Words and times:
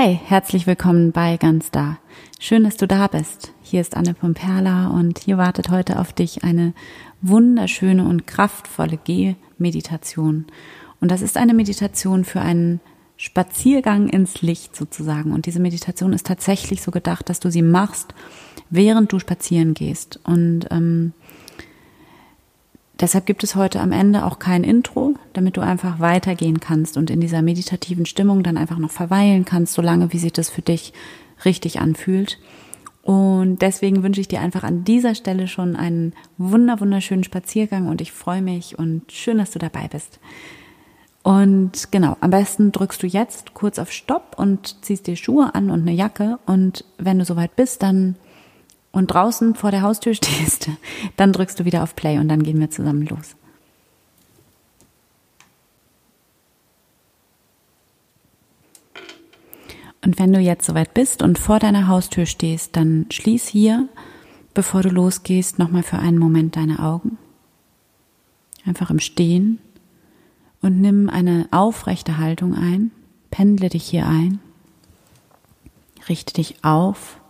Hi, 0.00 0.16
herzlich 0.26 0.68
willkommen 0.68 1.10
bei 1.10 1.36
Ganz 1.38 1.72
Da. 1.72 1.98
Schön, 2.38 2.62
dass 2.62 2.76
du 2.76 2.86
da 2.86 3.08
bist. 3.08 3.52
Hier 3.62 3.80
ist 3.80 3.96
Anne 3.96 4.14
Pomperla 4.14 4.90
und 4.90 5.18
hier 5.18 5.38
wartet 5.38 5.70
heute 5.70 5.98
auf 5.98 6.12
dich 6.12 6.44
eine 6.44 6.72
wunderschöne 7.20 8.06
und 8.06 8.24
kraftvolle 8.24 8.96
Gehmeditation. 8.96 10.46
Und 11.00 11.10
das 11.10 11.20
ist 11.20 11.36
eine 11.36 11.52
Meditation 11.52 12.24
für 12.24 12.40
einen 12.40 12.80
Spaziergang 13.16 14.08
ins 14.08 14.40
Licht 14.40 14.76
sozusagen. 14.76 15.32
Und 15.32 15.46
diese 15.46 15.58
Meditation 15.58 16.12
ist 16.12 16.28
tatsächlich 16.28 16.80
so 16.80 16.92
gedacht, 16.92 17.28
dass 17.28 17.40
du 17.40 17.50
sie 17.50 17.62
machst, 17.62 18.14
während 18.70 19.10
du 19.10 19.18
spazieren 19.18 19.74
gehst. 19.74 20.20
Und 20.22 20.68
ähm, 20.70 21.12
Deshalb 23.00 23.26
gibt 23.26 23.44
es 23.44 23.54
heute 23.54 23.80
am 23.80 23.92
Ende 23.92 24.24
auch 24.24 24.40
kein 24.40 24.64
Intro, 24.64 25.14
damit 25.32 25.56
du 25.56 25.60
einfach 25.60 26.00
weitergehen 26.00 26.58
kannst 26.58 26.96
und 26.96 27.10
in 27.10 27.20
dieser 27.20 27.42
meditativen 27.42 28.06
Stimmung 28.06 28.42
dann 28.42 28.56
einfach 28.56 28.78
noch 28.78 28.90
verweilen 28.90 29.44
kannst, 29.44 29.74
solange 29.74 30.12
wie 30.12 30.18
sich 30.18 30.32
das 30.32 30.50
für 30.50 30.62
dich 30.62 30.92
richtig 31.44 31.80
anfühlt. 31.80 32.38
Und 33.02 33.62
deswegen 33.62 34.02
wünsche 34.02 34.20
ich 34.20 34.28
dir 34.28 34.40
einfach 34.40 34.64
an 34.64 34.84
dieser 34.84 35.14
Stelle 35.14 35.46
schon 35.46 35.76
einen 35.76 36.12
wunder 36.36 36.80
wunderschönen 36.80 37.24
Spaziergang 37.24 37.86
und 37.86 38.00
ich 38.00 38.12
freue 38.12 38.42
mich 38.42 38.78
und 38.78 39.12
schön, 39.12 39.38
dass 39.38 39.52
du 39.52 39.58
dabei 39.58 39.88
bist. 39.88 40.18
Und 41.22 41.92
genau, 41.92 42.16
am 42.20 42.30
besten 42.30 42.72
drückst 42.72 43.02
du 43.02 43.06
jetzt 43.06 43.54
kurz 43.54 43.78
auf 43.78 43.92
Stopp 43.92 44.34
und 44.36 44.84
ziehst 44.84 45.06
dir 45.06 45.16
Schuhe 45.16 45.54
an 45.54 45.70
und 45.70 45.82
eine 45.82 45.92
Jacke 45.92 46.38
und 46.46 46.84
wenn 46.98 47.18
du 47.18 47.24
soweit 47.24 47.54
bist, 47.54 47.82
dann 47.82 48.16
und 48.98 49.06
draußen 49.06 49.54
vor 49.54 49.70
der 49.70 49.82
Haustür 49.82 50.14
stehst, 50.22 50.68
dann 51.16 51.32
drückst 51.32 51.58
du 51.60 51.64
wieder 51.64 51.82
auf 51.82 51.96
Play 51.96 52.18
und 52.18 52.28
dann 52.28 52.42
gehen 52.42 52.60
wir 52.60 52.70
zusammen 52.70 53.06
los. 53.06 53.36
Und 60.04 60.18
wenn 60.18 60.32
du 60.32 60.40
jetzt 60.40 60.66
soweit 60.66 60.94
bist 60.94 61.22
und 61.22 61.38
vor 61.38 61.58
deiner 61.58 61.88
Haustür 61.88 62.24
stehst, 62.24 62.76
dann 62.76 63.06
schließ 63.10 63.46
hier, 63.46 63.88
bevor 64.54 64.82
du 64.82 64.88
losgehst, 64.90 65.58
nochmal 65.58 65.82
für 65.82 65.98
einen 65.98 66.18
Moment 66.18 66.56
deine 66.56 66.78
Augen. 66.78 67.18
Einfach 68.64 68.90
im 68.90 69.00
Stehen 69.00 69.58
und 70.62 70.80
nimm 70.80 71.10
eine 71.10 71.48
aufrechte 71.50 72.18
Haltung 72.18 72.54
ein, 72.54 72.90
pendle 73.30 73.68
dich 73.68 73.84
hier 73.84 74.06
ein, 74.06 74.40
richte 76.08 76.34
dich 76.34 76.64
auf 76.64 77.20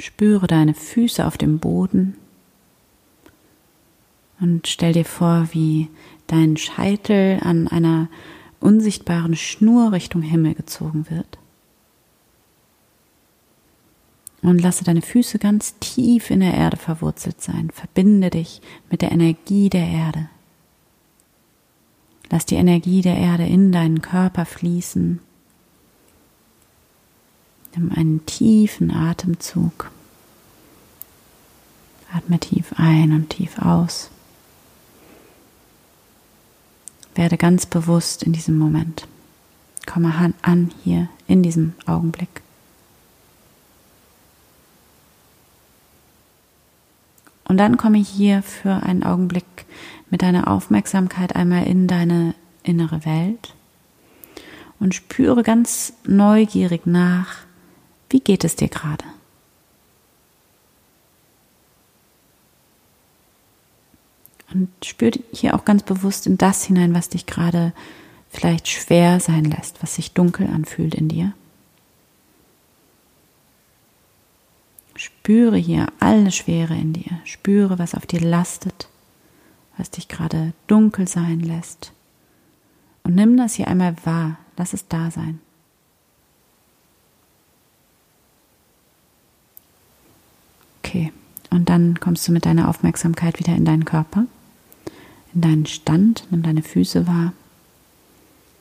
Spüre 0.00 0.46
deine 0.46 0.74
Füße 0.74 1.26
auf 1.26 1.36
dem 1.38 1.58
Boden 1.58 2.16
und 4.40 4.68
stell 4.68 4.92
dir 4.92 5.04
vor, 5.04 5.48
wie 5.52 5.88
dein 6.26 6.56
Scheitel 6.56 7.40
an 7.42 7.68
einer 7.68 8.08
unsichtbaren 8.60 9.36
Schnur 9.36 9.92
Richtung 9.92 10.22
Himmel 10.22 10.54
gezogen 10.54 11.06
wird. 11.10 11.38
Und 14.40 14.60
lasse 14.60 14.84
deine 14.84 15.02
Füße 15.02 15.38
ganz 15.40 15.74
tief 15.80 16.30
in 16.30 16.40
der 16.40 16.54
Erde 16.54 16.76
verwurzelt 16.76 17.40
sein. 17.40 17.70
Verbinde 17.72 18.30
dich 18.30 18.60
mit 18.88 19.02
der 19.02 19.10
Energie 19.10 19.68
der 19.68 19.86
Erde. 19.86 20.28
Lass 22.30 22.46
die 22.46 22.54
Energie 22.54 23.02
der 23.02 23.16
Erde 23.16 23.46
in 23.46 23.72
deinen 23.72 24.00
Körper 24.00 24.44
fließen 24.44 25.20
Nimm 27.78 27.92
einen 27.92 28.26
tiefen 28.26 28.90
Atemzug. 28.90 29.92
Atme 32.12 32.40
tief 32.40 32.72
ein 32.76 33.12
und 33.12 33.30
tief 33.30 33.60
aus. 33.60 34.10
Werde 37.14 37.36
ganz 37.36 37.66
bewusst 37.66 38.24
in 38.24 38.32
diesem 38.32 38.58
Moment. 38.58 39.06
Komme 39.86 40.34
an 40.42 40.72
hier 40.82 41.08
in 41.28 41.44
diesem 41.44 41.74
Augenblick. 41.86 42.42
Und 47.44 47.58
dann 47.58 47.76
komme 47.76 47.98
hier 47.98 48.42
für 48.42 48.82
einen 48.82 49.04
Augenblick 49.04 49.44
mit 50.10 50.22
deiner 50.22 50.48
Aufmerksamkeit 50.48 51.36
einmal 51.36 51.64
in 51.68 51.86
deine 51.86 52.34
innere 52.64 53.04
Welt 53.04 53.54
und 54.80 54.96
spüre 54.96 55.44
ganz 55.44 55.92
neugierig 56.04 56.84
nach, 56.84 57.47
wie 58.10 58.20
geht 58.20 58.44
es 58.44 58.56
dir 58.56 58.68
gerade? 58.68 59.04
Und 64.52 64.70
spür 64.82 65.10
hier 65.32 65.54
auch 65.54 65.64
ganz 65.64 65.82
bewusst 65.82 66.26
in 66.26 66.38
das 66.38 66.64
hinein, 66.64 66.94
was 66.94 67.10
dich 67.10 67.26
gerade 67.26 67.72
vielleicht 68.30 68.68
schwer 68.68 69.20
sein 69.20 69.44
lässt, 69.44 69.82
was 69.82 69.94
sich 69.94 70.12
dunkel 70.12 70.46
anfühlt 70.46 70.94
in 70.94 71.08
dir. 71.08 71.34
Spüre 74.96 75.56
hier 75.56 75.86
alle 76.00 76.32
Schwere 76.32 76.74
in 76.74 76.92
dir. 76.92 77.20
Spüre, 77.24 77.78
was 77.78 77.94
auf 77.94 78.06
dir 78.06 78.20
lastet, 78.20 78.88
was 79.76 79.90
dich 79.90 80.08
gerade 80.08 80.54
dunkel 80.66 81.06
sein 81.06 81.40
lässt. 81.40 81.92
Und 83.04 83.14
nimm 83.14 83.36
das 83.36 83.54
hier 83.54 83.68
einmal 83.68 83.94
wahr. 84.04 84.38
Lass 84.56 84.72
es 84.72 84.88
da 84.88 85.10
sein. 85.10 85.40
Okay, 90.88 91.12
und 91.50 91.68
dann 91.68 92.00
kommst 92.00 92.26
du 92.26 92.32
mit 92.32 92.46
deiner 92.46 92.66
Aufmerksamkeit 92.66 93.38
wieder 93.38 93.54
in 93.54 93.66
deinen 93.66 93.84
Körper, 93.84 94.24
in 95.34 95.42
deinen 95.42 95.66
Stand, 95.66 96.26
nimm 96.30 96.42
deine 96.42 96.62
Füße 96.62 97.06
wahr. 97.06 97.34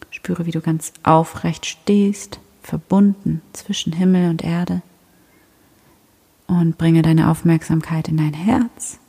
Spüre, 0.09 0.45
wie 0.45 0.51
du 0.51 0.59
ganz 0.59 0.91
aufrecht 1.03 1.65
stehst, 1.65 2.41
verbunden 2.61 3.41
zwischen 3.53 3.93
Himmel 3.93 4.29
und 4.29 4.43
Erde. 4.43 4.81
Und 6.47 6.77
bringe 6.77 7.01
deine 7.01 7.31
Aufmerksamkeit 7.31 8.09
in 8.09 8.17
dein 8.17 8.33
Herz. 8.33 8.99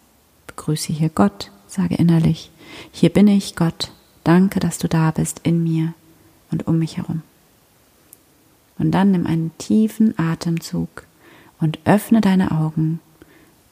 Begrüße 0.47 0.93
hier 0.93 1.09
Gott, 1.09 1.51
sage 1.67 1.97
innerlich, 1.97 2.53
hier 2.93 3.11
bin 3.11 3.27
ich, 3.27 3.57
Gott, 3.57 3.91
danke, 4.23 4.61
dass 4.61 4.79
du 4.79 4.89
da 4.89 5.11
bist 5.11 5.41
in 5.43 5.65
mir 5.65 5.93
und 6.53 6.69
um 6.69 6.79
mich 6.79 6.99
herum. 6.99 7.23
Und 8.79 8.93
dann 8.93 9.11
nimm 9.11 9.27
einen 9.27 9.51
tiefen 9.59 10.17
Atemzug 10.21 11.05
und 11.59 11.81
öffne 11.85 12.21
deine 12.21 12.53
Augen 12.53 13.01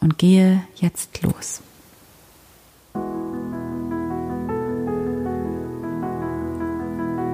und 0.06 0.18
gehe 0.18 0.62
jetzt 0.76 1.20
los. 1.24 1.62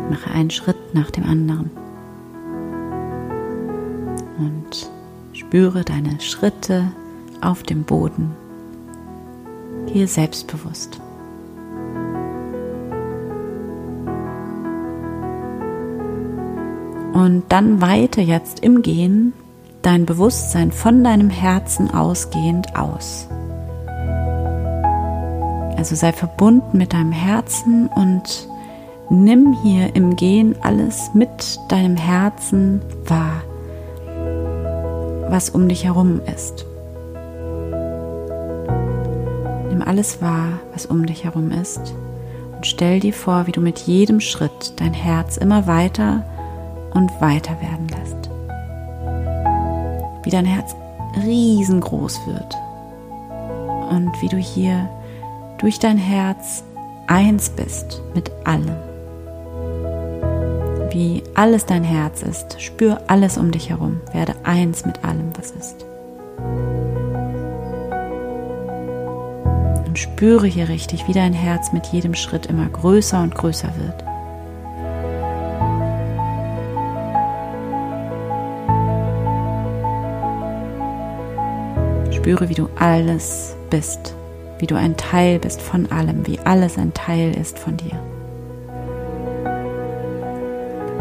Mache 0.09 0.31
einen 0.33 0.49
Schritt 0.49 0.95
nach 0.95 1.11
dem 1.11 1.25
anderen 1.25 1.71
und 4.39 4.91
spüre 5.35 5.85
deine 5.85 6.19
Schritte 6.23 6.91
auf 7.43 7.63
dem 7.63 7.83
Boden. 7.83 8.31
Gehe 9.93 10.07
selbstbewusst. 10.07 10.99
Und 17.13 17.43
dann 17.51 17.83
weite 17.83 18.23
jetzt 18.23 18.61
im 18.61 18.81
Gehen 18.81 19.35
dein 19.83 20.07
Bewusstsein 20.07 20.71
von 20.73 21.05
deinem 21.05 21.31
Herzen 21.31 21.93
ausgehend 21.93 22.77
aus. 22.77 23.29
Also 25.77 25.97
sei 25.97 26.13
verbunden 26.13 26.79
mit 26.79 26.93
deinem 26.93 27.13
Herzen 27.13 27.89
und 27.89 28.49
nimm 29.11 29.57
hier 29.63 29.95
im 29.97 30.15
Gehen 30.15 30.55
alles 30.63 31.11
mit 31.13 31.59
deinem 31.69 31.97
Herzen 31.97 32.81
wahr, 33.07 33.43
was 35.29 35.51
um 35.51 35.69
dich 35.69 35.85
herum 35.85 36.21
ist. 36.33 36.65
Nimm 39.69 39.83
alles 39.83 40.23
wahr, 40.23 40.61
was 40.73 40.87
um 40.87 41.05
dich 41.05 41.25
herum 41.25 41.51
ist 41.51 41.95
und 42.55 42.67
stell 42.67 43.01
dir 43.01 43.13
vor, 43.13 43.49
wie 43.49 43.53
du 43.53 43.61
mit 43.61 43.81
jedem 43.81 44.21
Schritt 44.21 44.75
dein 44.77 44.95
Herz 44.95 45.37
immer 45.37 45.67
weiter 45.67 46.25
und 46.95 47.11
weiter 47.21 47.61
werden 47.61 47.89
lässt 47.89 48.32
wie 50.23 50.31
dein 50.31 50.47
Herz 50.47 50.75
riesengroß 51.25 52.27
wird 52.27 52.57
und 53.91 54.13
wie 54.23 54.29
du 54.29 54.37
hier 54.37 54.89
durch 55.59 55.79
dein 55.79 55.99
Herz 55.99 56.65
eins 57.07 57.51
bist 57.51 58.03
mit 58.15 58.31
allem. 58.45 58.77
Wie 60.91 61.23
alles 61.35 61.65
dein 61.67 61.85
Herz 61.85 62.23
ist, 62.23 62.61
spür 62.61 63.01
alles 63.07 63.39
um 63.39 63.51
dich 63.51 63.71
herum, 63.71 64.01
werde 64.13 64.35
eins 64.45 64.85
mit 64.85 65.05
allem, 65.05 65.31
was 65.37 65.51
ist. 65.53 65.87
Und 69.87 69.99
spüre 69.99 70.47
hier 70.47 70.69
richtig, 70.69 71.09
wie 71.09 71.13
dein 71.13 71.33
Herz 71.33 71.73
mit 71.73 71.87
jedem 71.87 72.15
Schritt 72.15 72.47
immer 72.47 72.69
größer 72.69 73.23
und 73.23 73.35
größer 73.35 73.69
wird. 73.79 74.05
Spüre, 82.23 82.49
wie 82.49 82.55
du 82.55 82.69
alles 82.77 83.57
bist, 83.69 84.15
wie 84.61 84.69
du 84.69 84.77
ein 84.77 84.97
Teil 84.97 85.41
bist 85.41 85.61
von 85.61 85.91
allem, 85.91 86.25
wie 86.25 86.39
alles 86.39 86.79
ein 86.79 86.95
Teil 86.95 87.37
ist 87.37 87.59
von 87.59 87.77
dir. 87.77 87.99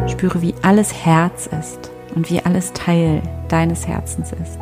Spüre, 0.07 0.41
wie 0.41 0.55
alles 0.63 0.91
Herz 1.05 1.45
ist 1.45 1.91
und 2.15 2.31
wie 2.31 2.41
alles 2.41 2.73
Teil 2.73 3.21
deines 3.49 3.87
Herzens 3.87 4.31
ist. 4.31 4.57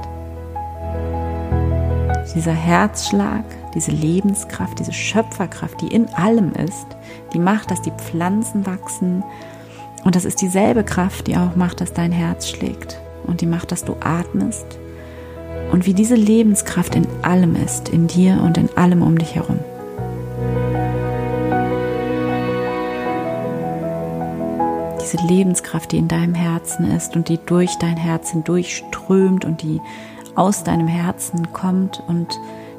Dieser 2.36 2.52
Herzschlag, 2.52 3.46
diese 3.74 3.92
Lebenskraft, 3.92 4.80
diese 4.80 4.92
Schöpferkraft, 4.92 5.80
die 5.80 5.96
in 5.96 6.10
allem 6.10 6.52
ist, 6.52 6.88
die 7.32 7.40
macht, 7.40 7.72
dass 7.72 7.82
die 7.82 7.92
Pflanzen 7.92 8.66
wachsen. 8.66 9.24
Und 10.04 10.18
das 10.18 10.26
ist 10.26 10.42
dieselbe 10.42 10.84
Kraft, 10.84 11.28
die 11.28 11.38
auch 11.38 11.56
macht, 11.56 11.80
dass 11.80 11.94
dein 11.94 12.12
Herz 12.12 12.50
schlägt 12.50 13.00
und 13.26 13.40
die 13.40 13.48
macht, 13.48 13.72
dass 13.72 13.86
du 13.86 13.96
atmest. 14.02 14.78
Und 15.72 15.86
wie 15.86 15.94
diese 15.94 16.16
Lebenskraft 16.16 16.96
in 16.96 17.08
allem 17.22 17.56
ist, 17.56 17.90
in 17.90 18.08
dir 18.08 18.42
und 18.44 18.58
in 18.58 18.70
allem 18.76 19.02
um 19.02 19.18
dich 19.18 19.36
herum. 19.36 19.60
Diese 25.02 25.26
Lebenskraft, 25.26 25.92
die 25.92 25.98
in 25.98 26.08
deinem 26.08 26.36
Herzen 26.36 26.92
ist 26.92 27.16
und 27.16 27.30
die 27.30 27.40
durch 27.46 27.76
dein 27.80 27.98
Herz 27.98 28.32
hindurchströmt 28.32 29.46
und 29.46 29.62
die 29.62 29.82
aus 30.36 30.64
deinem 30.64 30.88
Herzen 30.88 31.52
kommt 31.52 32.04
und 32.08 32.28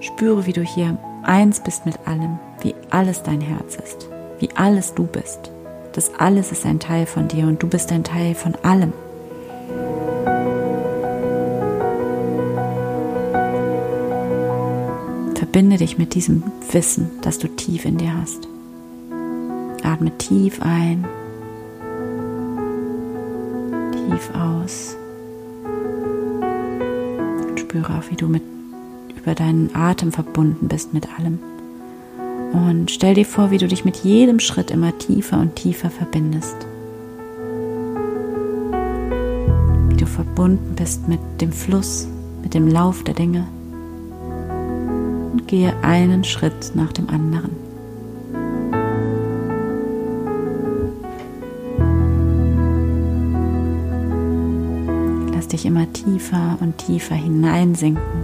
spüre, 0.00 0.46
wie 0.46 0.52
du 0.52 0.62
hier 0.62 0.96
eins 1.22 1.60
bist 1.60 1.86
mit 1.86 2.06
allem, 2.06 2.38
wie 2.62 2.74
alles 2.90 3.22
dein 3.22 3.40
Herz 3.40 3.76
ist, 3.76 4.08
wie 4.38 4.48
alles 4.54 4.94
du 4.94 5.04
bist. 5.04 5.50
Das 5.92 6.14
alles 6.18 6.52
ist 6.52 6.64
ein 6.64 6.78
Teil 6.78 7.06
von 7.06 7.28
dir 7.28 7.46
und 7.46 7.62
du 7.62 7.68
bist 7.68 7.90
ein 7.92 8.04
Teil 8.04 8.34
von 8.34 8.54
allem. 8.62 8.92
Verbinde 15.52 15.78
dich 15.78 15.98
mit 15.98 16.14
diesem 16.14 16.44
Wissen, 16.70 17.10
das 17.22 17.40
du 17.40 17.48
tief 17.48 17.84
in 17.84 17.98
dir 17.98 18.16
hast. 18.16 18.46
Atme 19.82 20.16
tief 20.16 20.62
ein, 20.62 21.04
tief 23.92 24.30
aus 24.32 24.96
spüre 27.70 27.98
auch, 27.98 28.10
wie 28.10 28.16
du 28.16 28.26
mit, 28.26 28.42
über 29.16 29.34
deinen 29.34 29.74
Atem 29.74 30.12
verbunden 30.12 30.68
bist 30.68 30.92
mit 30.92 31.08
allem. 31.18 31.38
Und 32.52 32.90
stell 32.90 33.14
dir 33.14 33.24
vor, 33.24 33.50
wie 33.50 33.58
du 33.58 33.68
dich 33.68 33.84
mit 33.84 33.98
jedem 33.98 34.40
Schritt 34.40 34.70
immer 34.70 34.96
tiefer 34.98 35.40
und 35.40 35.54
tiefer 35.56 35.90
verbindest. 35.90 36.56
Wie 39.88 39.96
du 39.96 40.06
verbunden 40.06 40.74
bist 40.76 41.06
mit 41.08 41.20
dem 41.40 41.52
Fluss, 41.52 42.08
mit 42.42 42.54
dem 42.54 42.68
Lauf 42.68 43.04
der 43.04 43.14
Dinge. 43.14 43.46
Gehe 45.50 45.74
einen 45.82 46.22
Schritt 46.22 46.76
nach 46.76 46.92
dem 46.92 47.10
anderen. 47.10 47.70
dich 55.52 55.66
immer 55.66 55.92
tiefer 55.92 56.56
und 56.60 56.78
tiefer 56.78 57.16
hineinsinken 57.16 58.22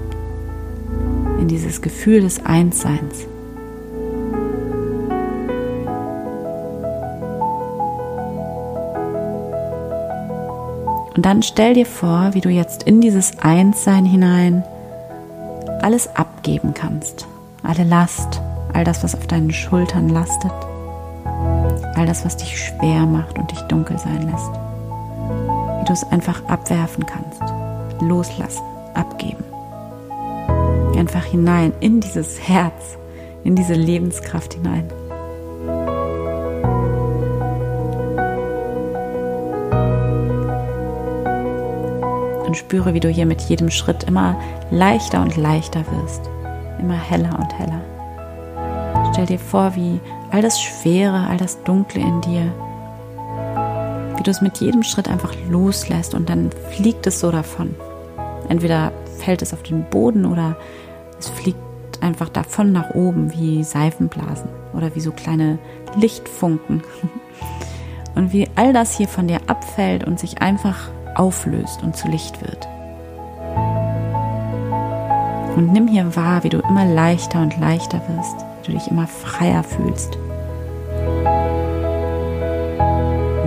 in 1.40 1.48
dieses 1.48 1.82
Gefühl 1.82 2.20
des 2.20 2.46
Einsseins. 2.46 3.26
Und 11.16 11.26
dann 11.26 11.42
stell 11.42 11.74
dir 11.74 11.86
vor, 11.86 12.30
wie 12.34 12.40
du 12.40 12.50
jetzt 12.50 12.84
in 12.84 13.00
dieses 13.00 13.38
Einssein 13.40 14.04
hinein 14.04 14.62
alles 15.86 16.14
abgeben 16.16 16.74
kannst. 16.74 17.26
Alle 17.62 17.84
Last, 17.84 18.42
all 18.74 18.84
das, 18.84 19.02
was 19.02 19.14
auf 19.14 19.26
deinen 19.26 19.52
Schultern 19.52 20.08
lastet, 20.08 20.52
all 21.94 22.06
das, 22.06 22.24
was 22.24 22.36
dich 22.36 22.60
schwer 22.60 23.06
macht 23.06 23.38
und 23.38 23.50
dich 23.50 23.60
dunkel 23.62 23.98
sein 23.98 24.30
lässt 24.30 24.52
du 25.86 25.92
es 25.92 26.04
einfach 26.10 26.44
abwerfen 26.46 27.06
kannst, 27.06 27.40
loslassen, 28.02 28.64
abgeben. 28.94 29.44
Einfach 30.96 31.24
hinein 31.24 31.72
in 31.80 32.00
dieses 32.00 32.40
Herz, 32.48 32.98
in 33.44 33.54
diese 33.54 33.74
Lebenskraft 33.74 34.54
hinein. 34.54 34.90
Und 42.56 42.60
spüre, 42.60 42.94
wie 42.94 43.00
du 43.00 43.10
hier 43.10 43.26
mit 43.26 43.42
jedem 43.42 43.70
Schritt 43.70 44.04
immer 44.04 44.34
leichter 44.70 45.20
und 45.20 45.36
leichter 45.36 45.84
wirst, 45.90 46.22
immer 46.80 46.96
heller 46.96 47.38
und 47.38 47.52
heller. 47.58 47.82
Stell 49.12 49.26
dir 49.26 49.38
vor, 49.38 49.76
wie 49.76 50.00
all 50.30 50.40
das 50.40 50.58
Schwere, 50.58 51.26
all 51.28 51.36
das 51.36 51.62
Dunkle 51.64 52.00
in 52.00 52.22
dir 52.22 52.50
wie 54.16 54.22
du 54.22 54.30
es 54.30 54.40
mit 54.40 54.56
jedem 54.56 54.82
Schritt 54.82 55.06
einfach 55.06 55.34
loslässt 55.50 56.14
und 56.14 56.30
dann 56.30 56.50
fliegt 56.70 57.06
es 57.06 57.20
so 57.20 57.30
davon. 57.30 57.74
Entweder 58.48 58.90
fällt 59.18 59.42
es 59.42 59.52
auf 59.52 59.62
den 59.62 59.84
Boden 59.90 60.24
oder 60.24 60.56
es 61.18 61.28
fliegt 61.28 61.58
einfach 62.00 62.30
davon 62.30 62.72
nach 62.72 62.94
oben 62.94 63.34
wie 63.34 63.64
Seifenblasen 63.64 64.48
oder 64.72 64.94
wie 64.94 65.00
so 65.00 65.12
kleine 65.12 65.58
Lichtfunken. 65.94 66.82
Und 68.14 68.32
wie 68.32 68.48
all 68.56 68.72
das 68.72 68.96
hier 68.96 69.08
von 69.08 69.28
dir 69.28 69.40
abfällt 69.46 70.02
und 70.02 70.18
sich 70.18 70.40
einfach 70.40 70.88
auflöst 71.18 71.82
und 71.82 71.96
zu 71.96 72.08
Licht 72.08 72.40
wird. 72.42 72.66
Und 75.56 75.72
nimm 75.72 75.88
hier 75.88 76.14
wahr, 76.14 76.44
wie 76.44 76.50
du 76.50 76.58
immer 76.58 76.84
leichter 76.84 77.40
und 77.40 77.58
leichter 77.58 78.00
wirst, 78.08 78.44
wie 78.62 78.66
du 78.66 78.78
dich 78.78 78.90
immer 78.90 79.06
freier 79.06 79.64
fühlst. 79.64 80.18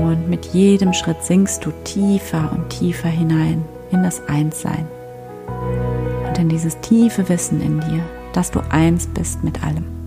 Und 0.02 0.28
mit 0.28 0.46
jedem 0.48 0.94
Schritt 0.94 1.24
sinkst 1.24 1.64
du 1.66 1.72
tiefer 1.84 2.52
und 2.52 2.70
tiefer 2.70 3.10
hinein 3.10 3.64
in 3.92 4.02
das 4.04 4.28
Einssein 4.28 4.88
und 6.28 6.40
in 6.40 6.50
dieses 6.50 6.80
tiefe 6.80 7.30
Wissen 7.30 7.62
in 7.62 7.80
dir, 7.80 8.04
dass 8.34 8.50
du 8.52 8.60
eins 8.70 9.08
bist 9.08 9.44
mit 9.44 9.64
allem. 9.64 9.99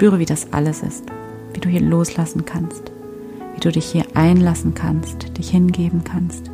Spüre, 0.00 0.18
wie 0.18 0.24
das 0.24 0.54
alles 0.54 0.82
ist, 0.82 1.04
wie 1.52 1.60
du 1.60 1.68
hier 1.68 1.82
loslassen 1.82 2.46
kannst, 2.46 2.90
wie 3.54 3.60
du 3.60 3.70
dich 3.70 3.84
hier 3.84 4.06
einlassen 4.14 4.72
kannst, 4.72 5.36
dich 5.36 5.50
hingeben 5.50 6.04
kannst 6.04 6.50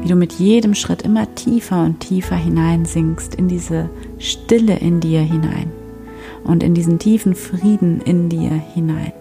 wie 0.00 0.08
du 0.08 0.14
mit 0.14 0.34
jedem 0.34 0.74
Schritt 0.74 1.02
immer 1.02 1.34
tiefer 1.34 1.82
und 1.82 1.98
tiefer 1.98 2.36
hineinsinkst 2.36 3.34
in 3.34 3.48
diese 3.48 3.90
Stille 4.18 4.78
in 4.78 5.00
dir 5.00 5.20
hinein 5.20 5.70
und 6.44 6.62
in 6.62 6.74
diesen 6.74 7.00
tiefen 7.00 7.34
Frieden 7.34 8.00
in 8.00 8.28
dir 8.28 8.50
hinein. 8.50 9.12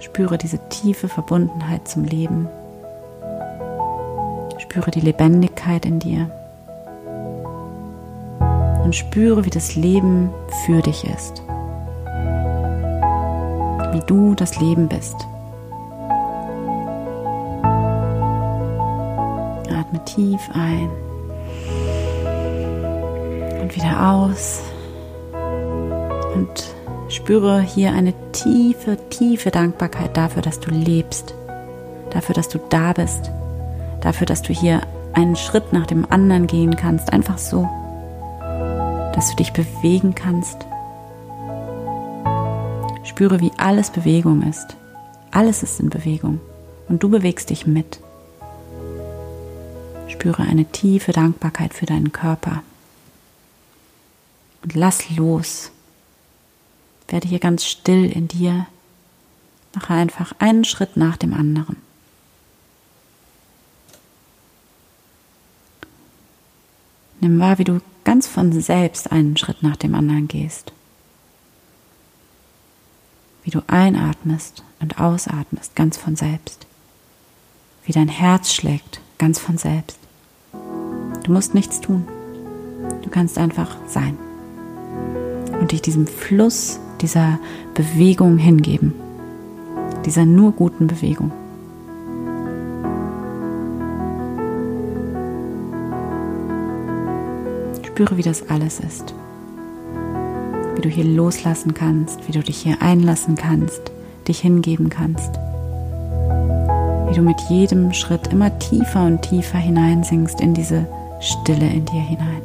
Spüre 0.00 0.38
diese 0.38 0.58
tiefe 0.70 1.08
Verbundenheit 1.08 1.86
zum 1.86 2.04
Leben. 2.04 2.48
Spüre 4.58 4.90
die 4.90 5.00
Lebendigkeit 5.00 5.86
in 5.86 6.00
dir. 6.00 6.30
Und 8.84 8.94
spüre, 8.94 9.44
wie 9.44 9.50
das 9.50 9.76
Leben 9.76 10.30
für 10.64 10.82
dich 10.82 11.04
ist. 11.04 11.42
Wie 13.92 14.00
du 14.06 14.34
das 14.34 14.58
Leben 14.60 14.88
bist. 14.88 15.16
Atme 19.70 20.04
tief 20.04 20.40
ein 20.54 20.88
und 23.60 23.76
wieder 23.76 24.10
aus 24.10 24.62
und 26.34 26.74
spüre 27.08 27.60
hier 27.60 27.92
eine 27.92 28.14
tiefe, 28.32 28.96
tiefe 29.10 29.50
Dankbarkeit 29.50 30.16
dafür, 30.16 30.42
dass 30.42 30.60
du 30.60 30.70
lebst, 30.70 31.34
dafür, 32.10 32.34
dass 32.34 32.48
du 32.48 32.58
da 32.70 32.92
bist, 32.92 33.30
dafür, 34.00 34.26
dass 34.26 34.42
du 34.42 34.52
hier 34.52 34.80
einen 35.12 35.36
Schritt 35.36 35.72
nach 35.72 35.86
dem 35.86 36.10
anderen 36.10 36.46
gehen 36.46 36.76
kannst, 36.76 37.12
einfach 37.12 37.38
so, 37.38 37.68
dass 39.14 39.30
du 39.30 39.36
dich 39.36 39.52
bewegen 39.52 40.14
kannst. 40.14 40.66
Spüre, 43.04 43.40
wie 43.40 43.52
alles 43.58 43.90
Bewegung 43.90 44.42
ist. 44.42 44.76
Alles 45.30 45.62
ist 45.62 45.80
in 45.80 45.90
Bewegung 45.90 46.40
und 46.88 47.02
du 47.02 47.08
bewegst 47.08 47.50
dich 47.50 47.66
mit. 47.66 48.00
Spüre 50.08 50.42
eine 50.42 50.64
tiefe 50.66 51.12
Dankbarkeit 51.12 51.74
für 51.74 51.86
deinen 51.86 52.12
Körper. 52.12 52.62
Und 54.62 54.74
lass 54.74 55.10
los. 55.10 55.70
Werde 57.08 57.28
hier 57.28 57.40
ganz 57.40 57.64
still 57.64 58.10
in 58.10 58.28
dir. 58.28 58.66
Mache 59.74 59.94
einfach 59.94 60.34
einen 60.38 60.64
Schritt 60.64 60.96
nach 60.96 61.16
dem 61.16 61.34
anderen. 61.34 61.76
Nimm 67.20 67.38
wahr, 67.38 67.58
wie 67.58 67.64
du 67.64 67.80
ganz 68.12 68.26
von 68.26 68.52
selbst 68.52 69.10
einen 69.10 69.38
Schritt 69.38 69.62
nach 69.62 69.76
dem 69.76 69.94
anderen 69.94 70.28
gehst. 70.28 70.74
Wie 73.42 73.48
du 73.48 73.62
einatmest 73.68 74.64
und 74.80 75.00
ausatmest, 75.00 75.74
ganz 75.76 75.96
von 75.96 76.14
selbst. 76.14 76.66
Wie 77.86 77.92
dein 77.92 78.08
Herz 78.08 78.52
schlägt, 78.52 79.00
ganz 79.16 79.38
von 79.38 79.56
selbst. 79.56 79.98
Du 81.22 81.32
musst 81.32 81.54
nichts 81.54 81.80
tun. 81.80 82.06
Du 83.00 83.08
kannst 83.08 83.38
einfach 83.38 83.78
sein 83.86 84.18
und 85.58 85.72
dich 85.72 85.80
diesem 85.80 86.06
Fluss, 86.06 86.80
dieser 87.00 87.38
Bewegung 87.72 88.36
hingeben, 88.36 88.92
dieser 90.04 90.26
nur 90.26 90.52
guten 90.52 90.86
Bewegung. 90.86 91.32
Spüre, 97.92 98.16
wie 98.16 98.22
das 98.22 98.48
alles 98.48 98.80
ist. 98.80 99.12
Wie 100.74 100.80
du 100.80 100.88
hier 100.88 101.04
loslassen 101.04 101.74
kannst, 101.74 102.26
wie 102.26 102.32
du 102.32 102.42
dich 102.42 102.56
hier 102.56 102.80
einlassen 102.80 103.34
kannst, 103.34 103.92
dich 104.26 104.40
hingeben 104.40 104.88
kannst. 104.88 105.30
Wie 107.06 107.14
du 107.14 107.20
mit 107.20 107.38
jedem 107.50 107.92
Schritt 107.92 108.28
immer 108.28 108.58
tiefer 108.60 109.04
und 109.04 109.20
tiefer 109.20 109.58
hineinsinkst 109.58 110.40
in 110.40 110.54
diese 110.54 110.86
Stille 111.20 111.70
in 111.70 111.84
dir 111.84 112.00
hinein. 112.00 112.40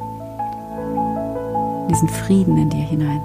Diesen 1.89 2.09
Frieden 2.09 2.57
in 2.57 2.69
dir 2.69 2.83
hinein. 2.83 3.21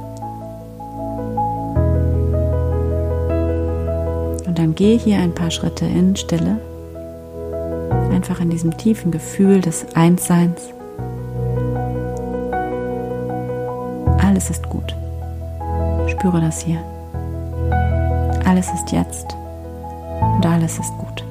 Und 4.46 4.60
dann 4.60 4.76
gehe 4.76 4.96
hier 4.96 5.18
ein 5.18 5.34
paar 5.34 5.50
Schritte 5.50 5.86
in 5.86 6.14
Stille. 6.14 6.60
Einfach 8.12 8.40
in 8.40 8.50
diesem 8.50 8.76
tiefen 8.76 9.10
Gefühl 9.10 9.60
des 9.60 9.86
Einsseins 9.96 10.72
Alles 14.42 14.58
ist 14.58 14.68
gut. 14.68 14.96
Spüre 16.10 16.40
das 16.40 16.62
hier. 16.62 16.78
Alles 18.44 18.66
ist 18.74 18.90
jetzt 18.90 19.36
und 20.34 20.44
alles 20.44 20.80
ist 20.80 20.92
gut. 20.98 21.22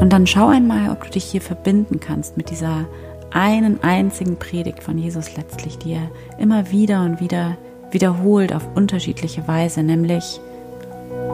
Und 0.00 0.10
dann 0.12 0.24
schau 0.28 0.46
einmal, 0.46 0.90
ob 0.90 1.02
du 1.02 1.10
dich 1.10 1.24
hier 1.24 1.40
verbinden 1.40 1.98
kannst 1.98 2.36
mit 2.36 2.48
dieser 2.48 2.84
einen 3.32 3.82
einzigen 3.82 4.36
Predigt 4.36 4.80
von 4.80 4.96
Jesus 4.96 5.36
letztlich, 5.36 5.78
die 5.78 5.94
er 5.94 6.10
immer 6.38 6.70
wieder 6.70 7.02
und 7.02 7.18
wieder 7.18 7.56
wiederholt 7.90 8.54
auf 8.54 8.68
unterschiedliche 8.76 9.48
Weise, 9.48 9.82
nämlich 9.82 10.40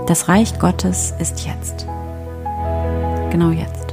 das 0.07 0.27
Reich 0.27 0.59
Gottes 0.59 1.12
ist 1.19 1.47
jetzt. 1.47 1.87
Genau 3.31 3.50
jetzt. 3.50 3.88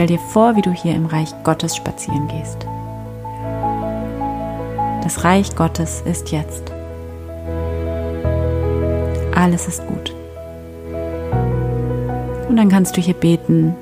Stell 0.00 0.16
dir 0.16 0.18
vor, 0.18 0.56
wie 0.56 0.62
du 0.62 0.70
hier 0.72 0.94
im 0.94 1.04
Reich 1.04 1.28
Gottes 1.44 1.76
spazieren 1.76 2.26
gehst. 2.26 2.66
Das 5.02 5.24
Reich 5.24 5.54
Gottes 5.54 6.00
ist 6.06 6.32
jetzt. 6.32 6.72
Alles 9.34 9.68
ist 9.68 9.86
gut. 9.86 10.14
Und 12.48 12.56
dann 12.56 12.70
kannst 12.70 12.96
du 12.96 13.02
hier 13.02 13.12
beten, 13.12 13.74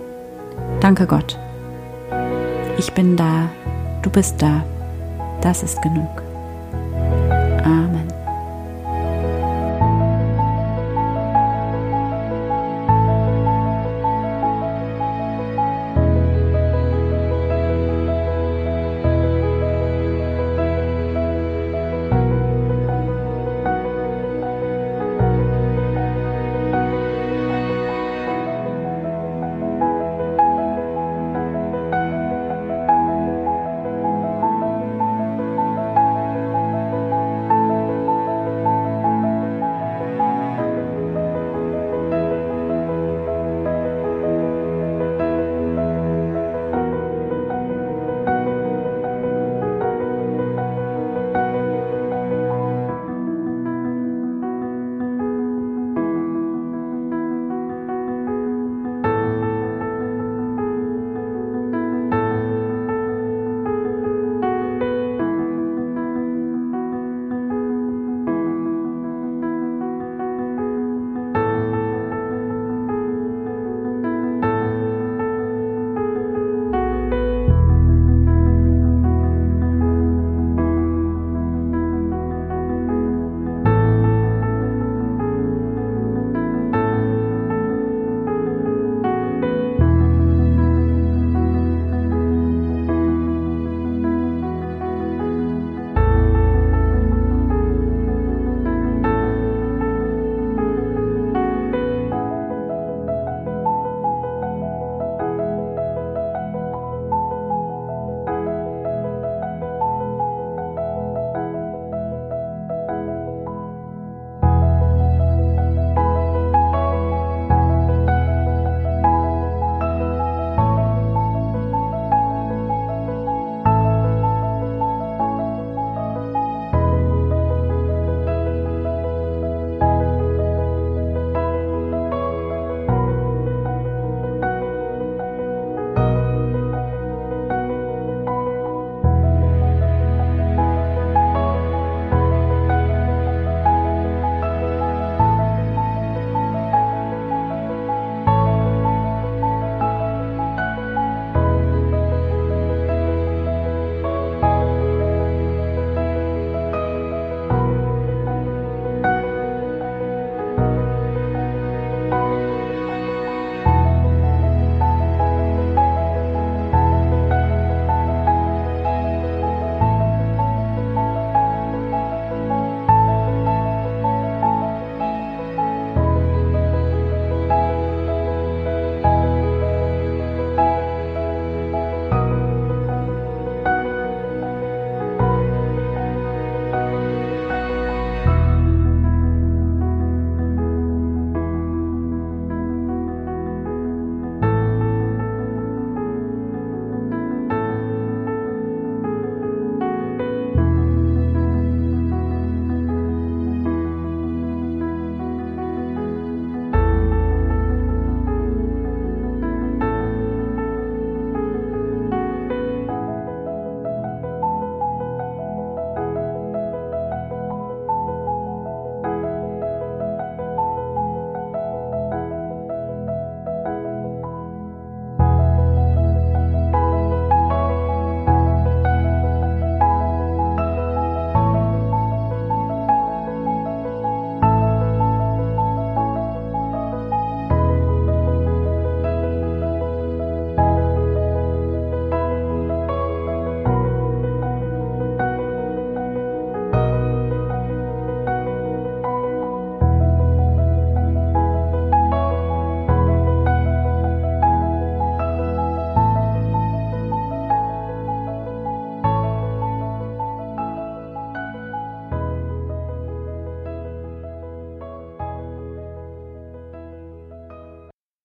danke 0.80 1.06
Gott. 1.06 1.38
Ich 2.78 2.92
bin 2.94 3.16
da, 3.16 3.48
du 4.02 4.10
bist 4.10 4.42
da, 4.42 4.64
das 5.40 5.62
ist 5.62 5.80
genug. 5.82 6.20
Amen. 7.62 8.07